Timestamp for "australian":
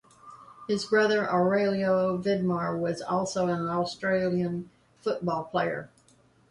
3.67-4.71